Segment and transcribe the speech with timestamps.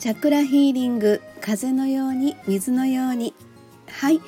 [0.00, 3.34] チャクラヒーリング風のように水のように。
[3.86, 4.22] はい、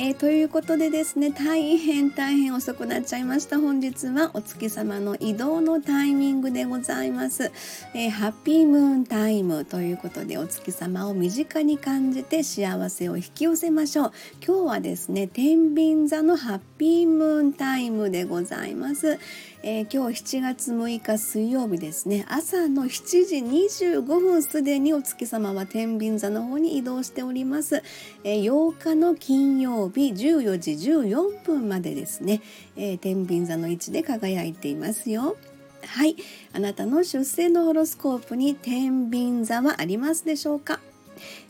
[0.00, 3.58] えー、ということでですね大変大変遅くなっちゃいました。
[3.58, 7.50] 本日はお月様の移動のタイミングでございます、
[7.94, 14.12] えー、ハッピームーンタイムということでお月様を身近に感じて幸せを引き寄せましょう。
[14.46, 19.18] 今日はですね天秤座のハッピームーンタイムでございます。
[19.64, 22.24] えー、今日7月6日水曜日ですね。
[22.28, 27.82] 朝の7時25分すでにお月様は天秤座の方に移動しております、
[28.22, 32.40] え、8日の金曜日14時14分までですね、
[32.76, 35.36] えー、天秤座の位置で輝いていますよ。
[35.84, 36.16] はい。
[36.52, 40.80] あなたの出生のホロスコープに天秤座はありますでしょうか？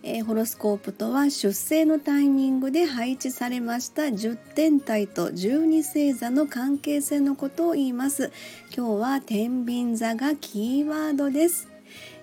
[0.02, 8.32] えー、ホロスコープとは出生のタイミングで配置されました10天体と12星座の関係性のことを言います。
[8.74, 11.68] 今日は天秤座がキーワードです。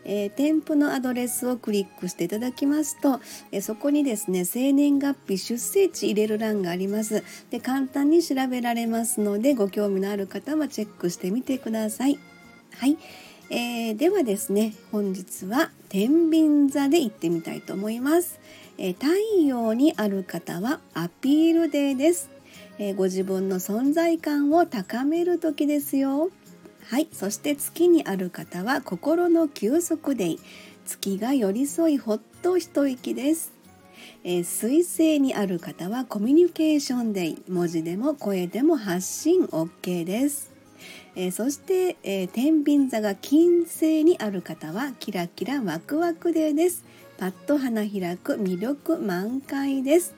[0.06, 3.20] えー、添付のアドレスをクリックしていただきますと、
[3.52, 7.24] えー、そこにですね生年月日出生地入れる欄があります。
[7.50, 12.20] で簡単に調べられますのでご興味のある方はチェックしてみてください。
[12.78, 12.98] はい、
[13.50, 18.40] えー、ではですね本日は天秤座で行ってみたいと思います、
[18.78, 19.08] えー、太
[19.46, 22.30] 陽にある方はアピールデーです、
[22.80, 26.30] えー、ご自分の存在感を高める時ですよ。
[26.88, 27.08] はい。
[27.12, 30.40] そして月にある方は心の休息デイ。
[30.86, 33.54] 月が寄り添いほっと一息です。
[34.24, 37.44] えー、水星にある方はコミュニケーションデイ。
[37.50, 40.54] 文字でも声でも発信 OK です。
[41.16, 46.84] えー、そして、えー、天秤座が金星にある方はキラキラワクワクデーです。
[47.18, 50.14] パッと花開く魅力満開です、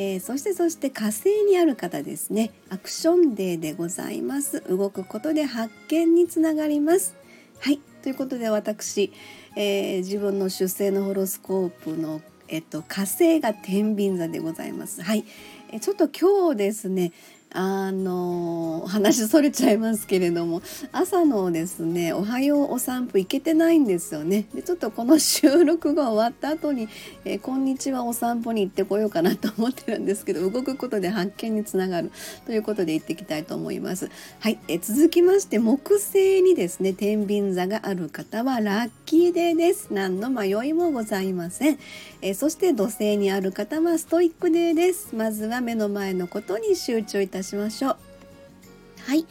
[0.00, 2.52] えー、そしてそして火星にある方ですね。
[2.70, 4.60] アクションデーでございます。
[4.68, 7.16] 動くことで発見につながります。
[7.58, 7.80] はい。
[8.04, 9.12] ということで私、
[9.56, 15.02] え自分の出生のホロスコープのえっと火星が天秤座でございます。
[15.02, 15.24] はい。
[15.72, 17.10] えちょっと今日ですね
[17.50, 20.60] あの話それちゃいますけれども
[20.92, 24.46] 朝のですね「おはようお散歩」行けてないんですよね。
[24.54, 26.88] でちょっとこの収録が終わった後に
[27.24, 32.10] 「えー、こんにちはお散歩」に行ってこようかなと思ってるんですけど動くことで発見につながる
[32.44, 34.10] ということで行ってきたいと思います。
[34.40, 39.88] はい、えー、続きまして木星にですね天秤座がある方はラッキーデーです。
[39.90, 41.78] 何の迷いもございません。
[42.20, 45.14] えー、そして土星にある方はストイックデーです。
[45.16, 47.96] まずは目の前のことに集中いたしましょう。
[49.08, 49.26] はい、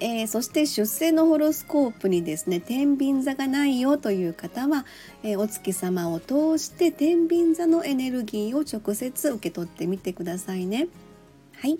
[0.00, 4.84] えー、そして出生のホロスコープにですね天秤座がないよという方は、
[5.22, 10.88] えー、お月様を通して天秤座のエネルギーを直接受け取ってみてくださいね。
[11.56, 11.78] はい、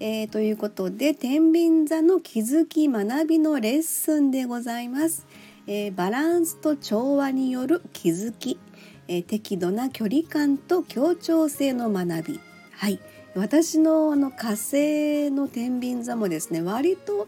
[0.00, 5.26] えー、ということで天秤座の気づき学びのレッスンでございます。
[5.66, 8.58] えバランスと調和による気づき、
[9.06, 12.40] え適度な距離感と協調性の学び。
[12.72, 13.00] はい
[13.34, 17.26] 私のあの火星の天秤座もですね割と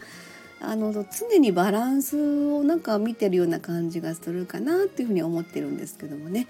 [0.60, 2.16] あの常にバランス
[2.48, 6.46] をなんか見てるような感じがするかなっていうふうに思ってるんですけどもね。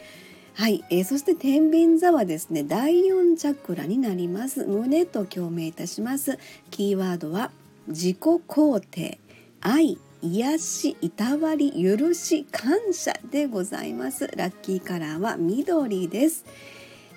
[0.55, 4.65] はい、えー、そして天秤座はですね第4チャクラになります。
[4.67, 6.39] 胸と共鳴いたします。
[6.71, 7.51] キーワードは
[7.89, 9.19] 自己肯定。
[9.61, 14.31] 愛癒しいたわり許し感謝でございます。
[14.37, 16.45] ラッキーカラーは緑です。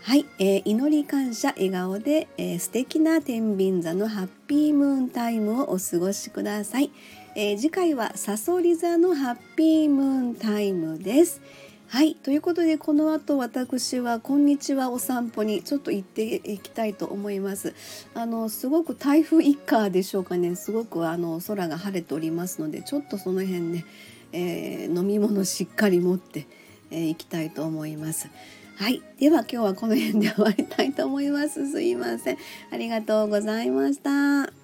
[0.08, 6.92] はい、えー、祈り感謝笑顔で、えー、素敵な天秤座のハッピームーンタイムをお過ごしください、
[7.36, 11.42] えー、次回はさそり座のハッピームーンタイムです。
[11.90, 17.76] はいということでこの後私はこんにちはお散歩にちょっと行っていきたいと思います。
[18.14, 20.56] あのすごく台風一過でしょうかね。
[20.56, 23.86] すごくあの空が晴れておりますのでちょっとその辺ね、
[24.32, 26.48] えー、飲み物しっかり持って、
[26.92, 28.30] えー、行きたいと思います。
[28.78, 29.02] はい。
[29.20, 31.72] では今日はこの辺で終わりたいと思います。
[31.72, 32.38] すいません。
[32.72, 34.57] ありがとうございました。